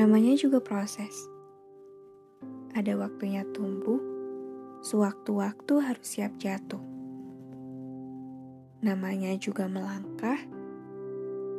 Namanya 0.00 0.32
juga 0.32 0.64
proses. 0.64 1.28
Ada 2.72 2.96
waktunya 2.96 3.44
tumbuh, 3.52 4.00
sewaktu-waktu 4.80 5.74
harus 5.76 6.16
siap 6.16 6.40
jatuh. 6.40 6.80
Namanya 8.80 9.36
juga 9.36 9.68
melangkah, 9.68 10.40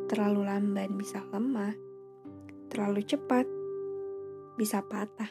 terlalu 0.09 0.49
lamban 0.49 0.97
bisa 0.97 1.21
lemah, 1.29 1.77
terlalu 2.73 3.05
cepat 3.05 3.45
bisa 4.57 4.81
patah. 4.89 5.29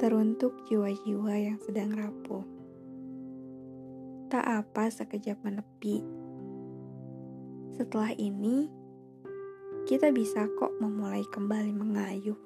Teruntuk 0.00 0.64
jiwa-jiwa 0.64 1.44
yang 1.44 1.60
sedang 1.60 1.92
rapuh. 1.92 2.40
Tak 4.32 4.64
apa 4.64 4.88
sekejap 4.88 5.44
menepi. 5.44 6.00
Setelah 7.76 8.16
ini, 8.16 8.83
kita 9.84 10.08
bisa 10.16 10.48
kok 10.56 10.72
memulai 10.80 11.28
kembali 11.28 11.76
mengayuh. 11.76 12.40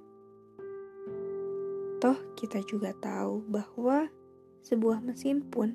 Toh 2.03 2.19
kita 2.35 2.59
juga 2.67 2.91
tahu 2.99 3.47
bahwa 3.47 4.11
sebuah 4.67 4.99
mesin 5.07 5.47
pun 5.47 5.71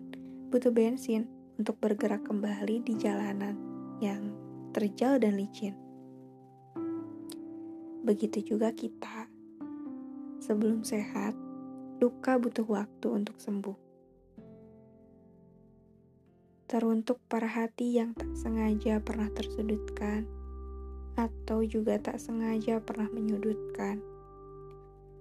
butuh 0.52 0.76
bensin 0.76 1.24
untuk 1.56 1.80
bergerak 1.80 2.28
kembali 2.28 2.84
di 2.84 3.00
jalanan 3.00 3.56
yang 4.04 4.36
terjal 4.76 5.16
dan 5.24 5.40
licin. 5.40 5.72
Begitu 8.04 8.44
juga 8.44 8.76
kita. 8.76 9.32
Sebelum 10.44 10.84
sehat, 10.84 11.32
luka 12.04 12.36
butuh 12.44 12.68
waktu 12.68 13.08
untuk 13.08 13.40
sembuh. 13.40 13.80
Teruntuk 16.68 17.24
para 17.32 17.48
hati 17.48 17.96
yang 17.96 18.12
tak 18.12 18.36
sengaja 18.36 19.00
pernah 19.00 19.32
tersudutkan, 19.32 20.43
atau 21.14 21.62
juga 21.62 22.00
tak 22.02 22.18
sengaja 22.18 22.82
pernah 22.82 23.10
menyudutkan. 23.12 24.02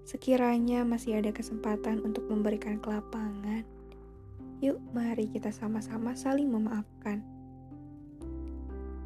Sekiranya 0.03 0.83
masih 0.83 1.23
ada 1.23 1.31
kesempatan 1.31 2.03
untuk 2.03 2.27
memberikan 2.27 2.83
kelapangan, 2.83 3.63
yuk 4.59 4.83
mari 4.91 5.31
kita 5.31 5.55
sama-sama 5.55 6.19
saling 6.19 6.51
memaafkan. 6.51 7.23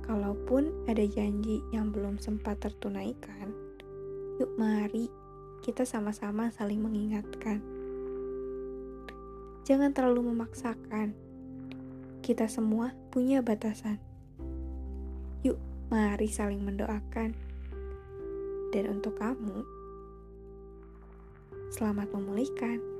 Kalaupun 0.07 0.71
ada 0.87 1.03
janji 1.03 1.61
yang 1.75 1.91
belum 1.91 2.17
sempat 2.17 2.63
tertunaikan, 2.63 3.51
yuk 4.39 4.55
mari 4.57 5.11
kita 5.67 5.83
sama-sama 5.83 6.49
saling 6.55 6.79
mengingatkan. 6.79 7.59
Jangan 9.67 9.91
terlalu 9.91 10.31
memaksakan. 10.31 11.11
Kita 12.23 12.47
semua 12.47 12.95
punya 13.11 13.43
batasan. 13.43 13.99
Yuk 15.43 15.59
Mari 15.87 16.27
saling 16.27 16.67
mendoakan. 16.67 17.31
Dan 18.75 18.85
untuk 18.91 19.15
kamu, 19.23 19.63
selamat 21.71 22.11
memulihkan. 22.11 22.96